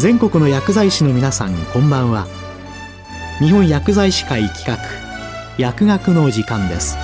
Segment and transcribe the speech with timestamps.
[0.00, 2.26] 全国の薬剤師の皆さんこんばんは。
[3.38, 4.78] 日本薬剤師会企画
[5.58, 6.96] 薬学の時間です。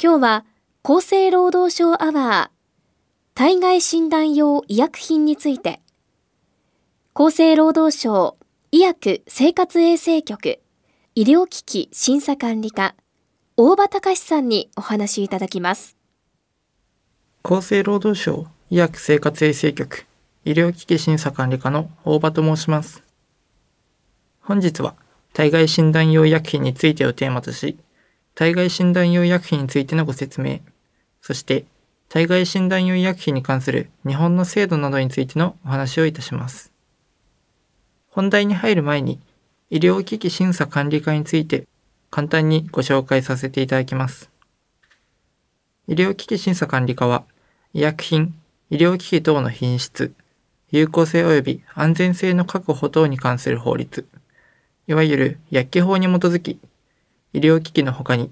[0.00, 0.44] 今日は
[0.84, 5.80] 厚生労働省アワー体外診断用医薬品について。
[7.14, 8.36] 厚生労働省
[8.74, 10.58] 医薬生活衛生局
[11.14, 12.94] 医療機器審査管理課
[13.58, 15.98] 大場隆さんにお話しいただきます
[17.42, 20.06] 厚生労働省医薬生活衛生局
[20.46, 23.02] 医療機器審査管理課の大場と申します
[24.40, 24.94] 本日は
[25.34, 27.76] 体外診断用医薬品についてをテーマとし
[28.34, 30.60] 体外診断用医薬品についてのご説明、
[31.20, 31.66] そして
[32.08, 36.71] 体外診断用医薬品に関する日本の制度などについてのお話をいたします。
[38.14, 39.18] 本題に入る前に、
[39.70, 41.66] 医療機器審査管理課について
[42.10, 44.30] 簡単にご紹介させていただきます。
[45.88, 47.24] 医療機器審査管理課は、
[47.72, 48.34] 医薬品、
[48.68, 50.12] 医療機器等の品質、
[50.70, 54.06] 有効性及び安全性の確保等に関する法律、
[54.88, 56.60] いわゆる薬機法に基づき、
[57.32, 58.30] 医療機器の他に、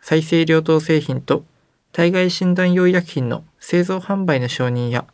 [0.00, 1.44] 再生医療等製品と
[1.92, 5.04] 体外診断用医薬品の製造販売の承認や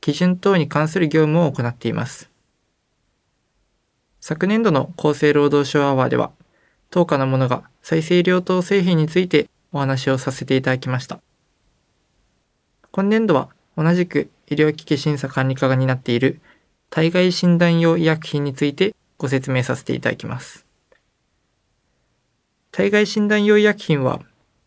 [0.00, 2.30] 基準等に関する業務を行っています。
[4.28, 6.32] 昨年度の厚生労働省アワーでは、
[6.90, 11.20] 当下のものが再生医療等製品についてお話をさせていただきました。
[12.90, 16.40] 今年度は同じく医療機器審査管理課が担っている
[16.90, 20.66] 体外診断用医薬品についてご説明させていただきます。
[22.72, 24.22] 体外診断用医薬品は、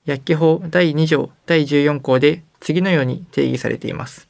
[0.05, 4.28] 薬機法第2条第14項で次のように定義されています。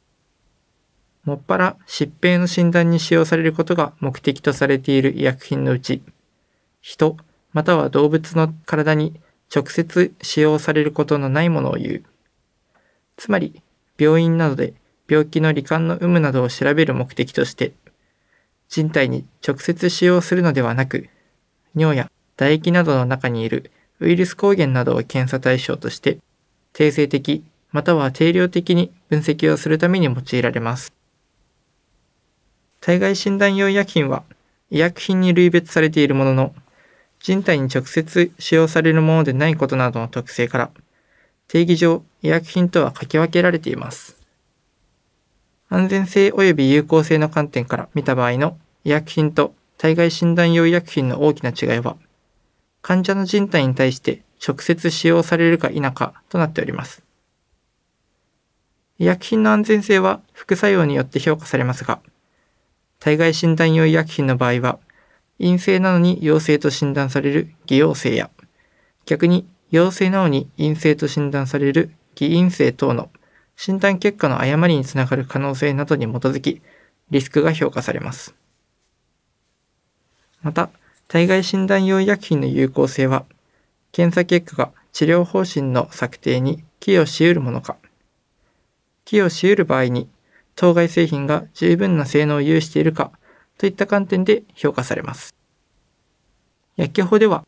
[1.29, 6.01] もっぱら疾病の診断に使用されることが目的とされている医薬品のうち、
[6.81, 7.17] 人
[7.53, 9.19] または動物の体に
[9.53, 12.03] 直接使用されることのないものを言う。
[13.15, 13.61] つまり、
[13.99, 14.73] 病院などで
[15.07, 17.73] 病気の罹患の有無などを調べる目的として、
[18.67, 21.09] 人体に直接使用するのではなく、
[21.75, 26.17] 尿や唾液などの中にいるウイルス抗原などを検査対象として、
[26.73, 30.98] 定性的または定量的に分析をするために用いられます。
[32.81, 34.23] 体外診断用医薬品は
[34.71, 36.55] 医薬品に類別されているものの、
[37.19, 40.71] 人体に直接使用されるものでないことなどの特性から、
[41.47, 44.15] 定義上医薬品とは書き分けられています。
[45.69, 51.97] 安全性及び有効性の観点から見た場合の医薬品と体外診断用医薬品の大きな違いは、
[52.81, 57.03] 患者の人体に対して直接使用されるか否かとなっております。
[58.99, 61.99] 医薬品の安全性は副作用によって評価されますが、
[63.09, 64.77] 体外診断用医薬品の場合は、
[65.39, 68.29] 陰性なのに陽性と診断される偽陽性や、
[69.07, 73.09] 逆に陽性なのに陰性と診断される偽陰性等の
[73.55, 76.61] 診断結果の誤りにつながる可能性などに基づき、
[77.09, 78.35] リスクが評価されます。
[80.43, 80.69] また、
[81.07, 83.25] 体外診断用医薬品の有効性は、
[83.91, 87.75] 検査結果が治療方針の策定に寄与し得るものか、
[89.03, 90.07] 寄与し得る場合に、
[90.59, 93.13] 当該製品が十分な性能を有しているか
[93.57, 95.33] といった観点で評価されます。
[96.75, 97.45] 薬機法では、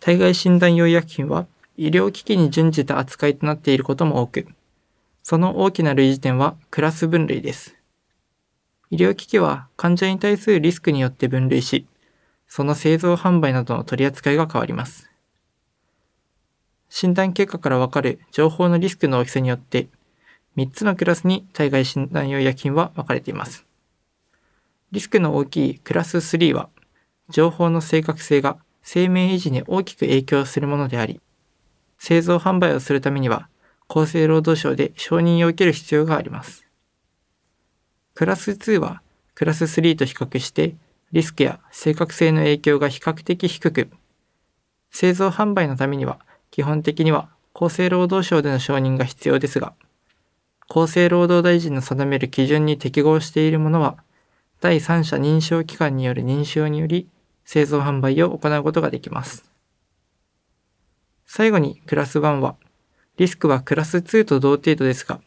[0.00, 1.46] 体外診断用医薬品は
[1.76, 4.46] 医療機器に準じた扱いとなっていることも多く、
[5.22, 7.76] その大きな類似点はクラス分類です。
[8.88, 11.86] 医療機器は患者に対するリスクによって分類し、
[12.48, 15.10] その製造販売などの取り扱いが変わります。
[16.88, 19.88] 診断結果からわかる情報のリスクの大きさによって、
[20.56, 23.66] 3つのクラスに体外診断用薬品は分かれています。
[24.92, 26.68] リスクの大きいクラス3は、
[27.28, 31.20] 情報の正確性が生命維持に大きく影響するものであり、
[31.98, 33.48] 製造販売をするためには、
[33.88, 36.66] 厚生労働省で承認を受ける必要があります。
[38.14, 39.02] クラス2は、
[39.34, 40.74] クラス3と比較して
[41.12, 43.90] リスクや正確性の影響が比較的低く、
[44.90, 46.18] 製造販売のためには
[46.50, 49.74] 基本的には厚生労働省での承認が必要ですが、
[50.68, 53.96] 厚生労働大臣の定める基準に適合しているものは、
[54.60, 57.08] 第三者認証機関による認証により
[57.44, 59.44] 製造販売を行うことができます。
[61.24, 62.56] 最後にクラス1は、
[63.16, 65.20] リスクはクラス2と同程度ですが、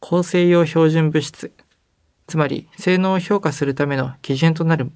[0.00, 1.52] 厚生用標準物質、
[2.26, 4.90] つまり性能を評価するための基準となる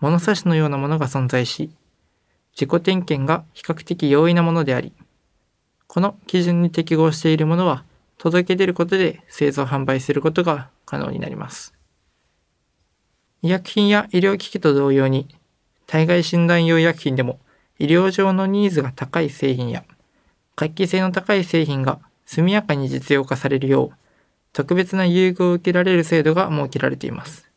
[0.00, 1.70] 物差しのようなものが存在し、
[2.54, 4.92] 自己点検が比較的容易なものであり、
[5.86, 7.84] この基準に適合しているものは
[8.22, 11.74] 届け出ることで製造販売することが可能になります。
[13.42, 15.26] 医薬品や医療機器と同様に、
[15.88, 17.40] 体外診断用医薬品でも
[17.80, 19.82] 医療上のニーズが高い製品や
[20.54, 23.96] 画期性の高い製品が速やかに実用化されるよう
[24.52, 27.50] 特別な優遇を受けられる制度が設けられています。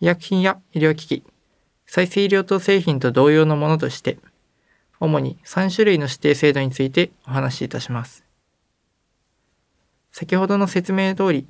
[0.00, 1.24] 医薬品や医療機器、
[1.86, 4.18] 再生医療等製品と同様のものとして、
[4.98, 8.29] 主に3種類の指定制度についてお話しいたします。
[10.12, 11.46] 先ほどの説明通り、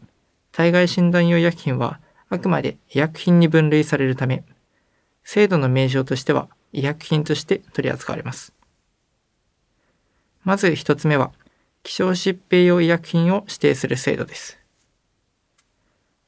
[0.52, 4.44] 体外診断用医薬品はあくまで医薬品に分類されるため、
[5.24, 8.52] 制度の名称としては医薬品として取り扱われます。
[10.44, 11.32] まず一つ目は、
[11.82, 14.58] 希少疾病用医薬品を指定する制度です。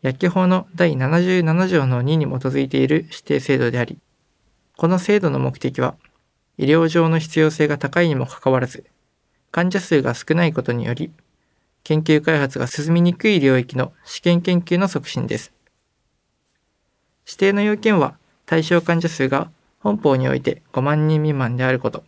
[0.02, 3.98] 薬機法の第77条の2に基づいている指定制度であり、
[4.76, 5.94] この制度の目的は、
[6.58, 8.84] 医療上の必要性が高いにもかかわらず、
[9.50, 11.12] 患者数が少ないことにより、
[11.84, 15.52] 研究開発が進みにくい領域の試験研究の促進です。
[17.26, 19.50] 指定の要件は、対象患者数が
[19.80, 22.04] 本法において5万人未満であること、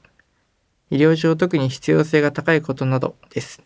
[0.91, 3.63] 医療上特に必要性が高いことなどです。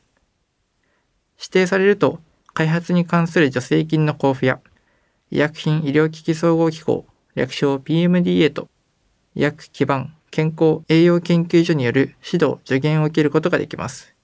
[1.38, 2.20] 指定されると、
[2.54, 4.60] 開発に関する助成金の交付や、
[5.30, 8.68] 医薬品医療機器総合機構、略称 PMDA と、
[9.34, 14.17] 医薬基盤健康栄養研究所による指導、助言を受けることができます。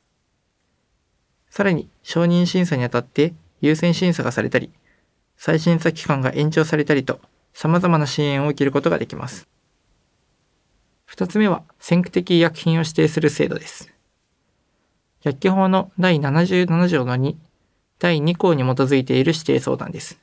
[1.55, 4.73] さらに、承認審査にあたって優先審査がされたり、
[5.37, 7.21] 再審査期間が延長されたりと、
[7.53, 9.47] 様々な支援を受けることができます。
[11.05, 13.95] 二つ目は、先駆的医薬品を指定する制度です。
[15.23, 17.37] 薬機法の第77条の2、
[18.01, 20.19] 第2項に基づいている指定相談です。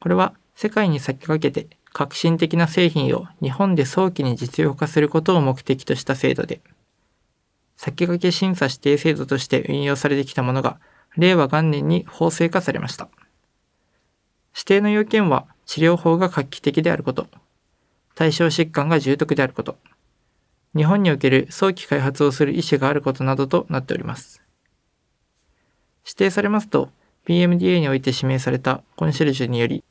[0.00, 6.62] これは、世界に先駆けて革新的な製品を日本で早期に実用化することを目的とした制度で、
[7.82, 10.78] 先駆け審査指定制度として運用されてきたものが、
[11.16, 13.08] 令和元年に法制化されました。
[14.54, 17.26] 指定の要件は治療法が画期的であること、
[18.14, 19.78] 対象疾患が重篤であること、
[20.76, 24.42] 日本における早期開発をする意思があることなどとなっております。
[26.04, 26.90] 指定されますと、
[27.26, 29.84] PMDA において指名されたコンシェルジュにより、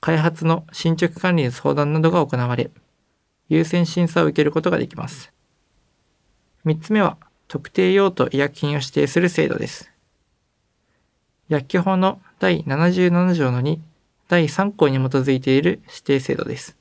[0.00, 2.72] 開発の進捗管理の相談などが行われ、
[3.48, 5.32] 優先審査を受けることができます。
[6.66, 7.16] 3つ目は、
[7.48, 9.90] 特定用途医薬品を指定する制度です。
[11.48, 13.78] 薬機法の第77条の2、
[14.28, 16.76] 第3項に基づいている指定制度です。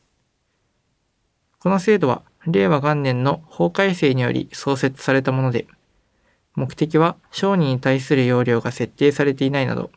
[1.59, 5.67] この制度は令和元年の法改正により創設されたもので、
[6.55, 9.89] 目的は商人に対する容量が設定されていないなど、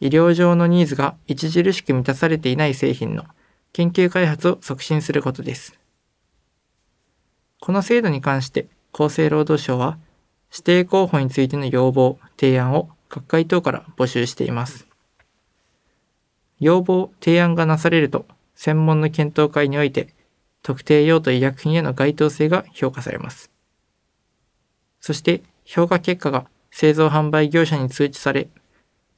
[0.00, 3.24] 医療上のニーズが著しく満たされていない製品の
[3.72, 5.78] 研究開発を促進することです。
[7.60, 9.98] この制度に関して厚生労働省は
[10.50, 14.86] 指定候補についての要望、提案を各界等から募集しています。
[16.60, 20.08] 要望、提案がなされると専門の検討会において
[20.62, 23.50] 特定用途医薬品への該当性が評価されます。
[25.00, 28.48] そして評価結果が製造販売業者に通知され、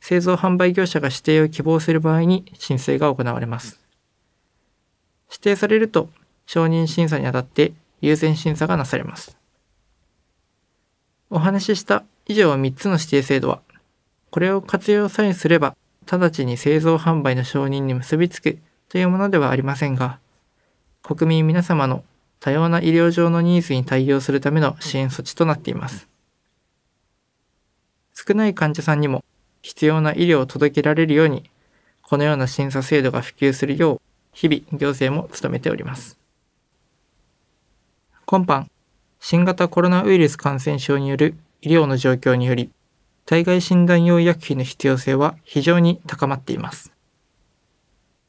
[0.01, 3.81] 製造販売業者が指定を希望する場合に申請が行われます。
[5.31, 6.11] 指定されると
[6.47, 9.40] 承認審査にあたって優先審査がなされます。
[11.31, 13.63] お話しした以上3つの指定制度は、
[14.31, 15.77] これを活用さえすれば
[16.11, 20.19] 直ちに製造販売の承認に結びつくというものではありませんが、
[21.03, 22.05] 国民皆様の
[22.41, 26.09] 多様な医療上のニーズに対応するための支援措置となっています。
[28.15, 29.25] 少ない患者さんにも
[29.63, 31.49] 必要な医療を届けられるように、
[32.03, 34.01] このような審査制度が普及するよう、
[34.33, 36.19] 日々行政も努めております。
[38.25, 38.70] 今般、
[39.23, 42.71] 新型コロナウイルス感染症による医療の状況により、
[43.27, 46.91] 体外診断用医薬品の必要性は非常に高まっています。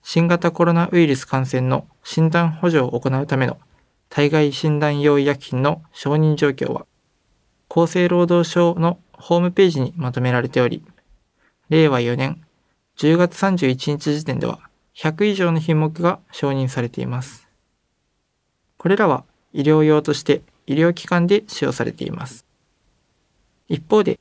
[0.03, 3.57] 新型コロナウイルス感染の診断補助を行うための
[4.09, 6.85] 体外診断用医薬品の承認状況は、
[7.69, 10.83] 厚生労働省のホームページにまとめられており、
[11.69, 12.43] 令和4年
[12.97, 14.59] 10月31日時点では
[14.97, 17.47] 100以上の品目が承認されています。
[18.77, 22.45] これらは医療用として医療機関で使用されています。
[23.67, 24.19] 一方で、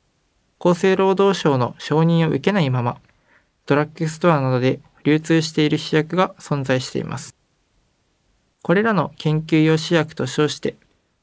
[0.59, 2.99] 厚生労働省の承認を受けないまま、
[3.67, 7.37] ドラッグストアなどで流通している試薬が存在しています。
[8.63, 10.77] これらの研究用試薬と称して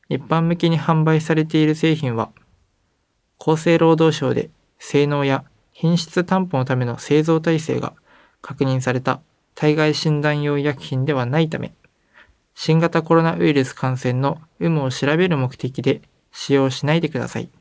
[0.10, 2.32] 一般向けに販売されている製品は、
[3.40, 7.94] 厚生労働省で性能や品質担保のための製造体制が
[8.42, 9.20] 確認された
[9.54, 11.74] 体外診断用医薬品ではないため、
[12.60, 17.52] 新型コロナウイルス感染の有無を調べる目的で使用しないでください。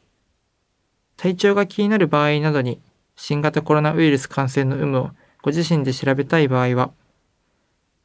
[1.19, 2.81] 体調が気になる場合などに
[3.15, 5.11] 新型コロナウイルス感染の有無を
[5.43, 6.93] ご自身で調べたい場合は、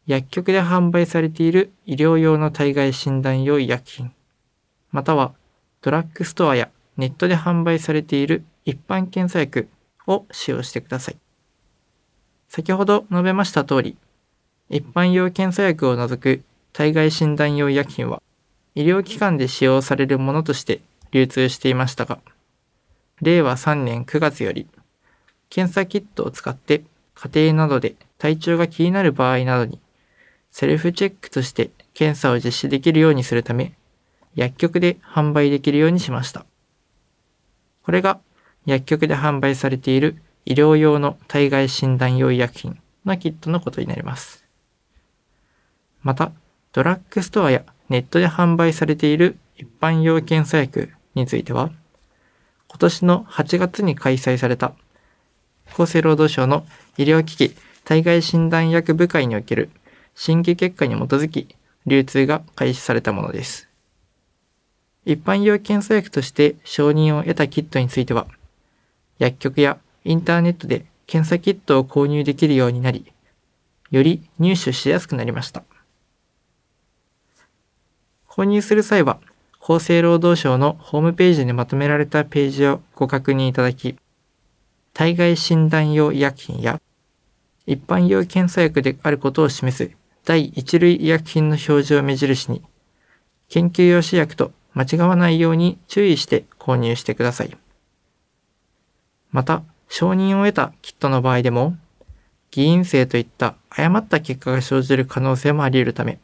[0.06, 4.12] 薬局で販売されている医療用の体外診断用医薬品、
[4.92, 5.34] または
[5.80, 9.70] ドラッグストアやネットで販売されている一般検査薬
[10.08, 11.18] を使用してください。
[12.50, 13.96] 先ほど述べました通り、
[14.70, 18.22] 一般用検査薬を除く体外診断用医薬品は
[18.76, 22.20] 医療機関で使用されるものとして流通していましたが、
[23.22, 24.68] 令和3年9月より
[25.50, 29.80] 検査キットを使って家庭などで体調が気になる場合などに
[30.52, 33.74] セルフチェックとして検査を実施できるようにするため
[34.36, 36.46] 薬局で販売できるようにしました。
[37.84, 38.20] これが
[38.66, 44.46] 薬局で販売されている医療用の体外診断用医薬品のキットのことになります。
[46.04, 46.32] また、
[46.74, 51.72] ドラッグストアやネットで販売されている一般用検査薬については、
[52.70, 54.74] 今年の8月に開催された
[55.74, 56.66] 厚生労働省の
[56.98, 59.70] 医療機器体外診断薬部会における
[60.16, 63.68] 審議結果に基づき流通が開始されたものです。
[65.04, 68.28] 一般用検査薬として承認を得たキットについては、
[69.18, 73.12] 薬局やインターネットで検査キットを購入できるようになり、
[73.90, 75.64] より入手しやすくなりました。
[78.32, 79.20] 購入する際は、
[79.60, 83.98] 厚生労働省のホームページにまとめられたページをご確認いただき、
[84.94, 86.80] 体外診断用医薬品や
[87.66, 89.92] 一般用検査薬であることを示す
[90.24, 92.62] 第一類医薬品の表示を目印に、
[93.50, 97.58] 研究用試薬と間違わないように注意して購入してください。
[99.32, 101.76] また、承認を得たキットの場合でも、
[102.52, 106.18] 偽陰性といった誤った結果が生じる可能性もあり得るため、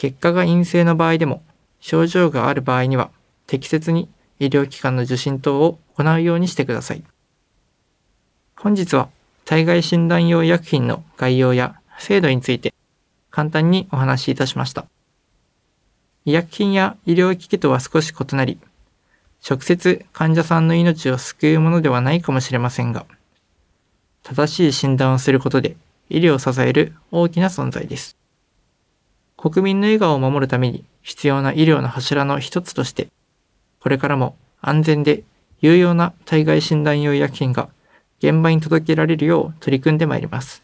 [0.00, 1.42] 結果が陰性の場合でも、
[1.78, 3.10] 症状がある場合には、
[3.46, 7.04] 適切に医療機関の受診等を行うようにしてください。
[8.56, 9.10] 本日は、
[9.44, 12.72] 体外診断用医薬品の概要や制度について、
[13.30, 14.86] 簡単にお話しいたしました。
[16.24, 18.58] 医薬品や医療機器とは少し異なり、
[19.46, 23.04] 直接患者さんの命を救うものではないかもしれませんが、
[24.22, 25.76] 正しい診断をすることで
[26.08, 28.19] 医療を支える大きな存在です。
[29.42, 33.08] 国民の笑顔を守るために必要な医療の柱の一つとして、
[33.80, 35.22] これからも安全で
[35.62, 37.70] 有用な体外診断用医薬品が
[38.18, 40.62] 現場に届けられるよう取り組んでまいります。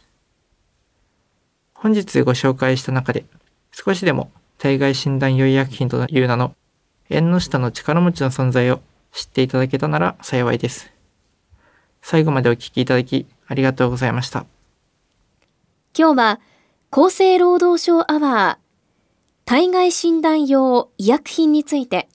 [1.73, 3.25] 本日ご紹介した中で
[3.73, 6.55] 少しでも体外診断用医薬品という名の
[7.09, 8.81] 縁の下の力持ちの存在を
[9.11, 10.93] 知っていただけたなら幸いです。
[12.03, 14.45] 最後までお聞きいただきありがとうございました。
[15.99, 16.41] 今日は
[16.91, 18.66] 厚生労働省アワー
[19.49, 22.09] 体外診断用医薬品について、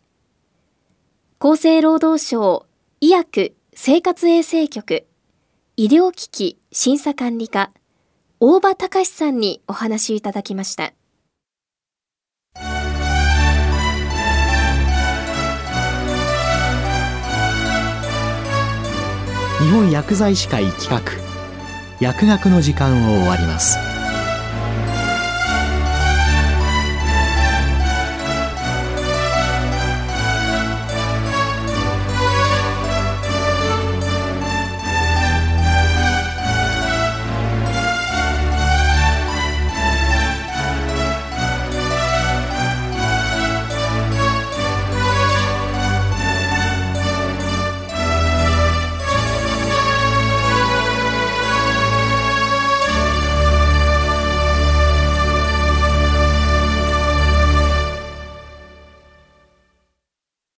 [1.39, 2.65] 厚生労働省
[2.99, 5.07] 医薬生活衛生局
[5.77, 7.71] 医療機器審査管理課
[8.41, 10.91] 大場隆さんにお話いただきました。
[19.61, 21.01] 日本薬剤師会企画
[22.01, 23.90] 薬学の時間を終わります。